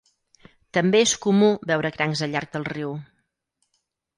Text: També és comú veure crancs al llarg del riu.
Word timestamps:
També 0.77 1.01
és 1.07 1.13
comú 1.27 1.49
veure 1.73 1.91
crancs 1.99 2.25
al 2.29 2.33
llarg 2.37 2.57
del 2.57 2.67
riu. 2.73 2.99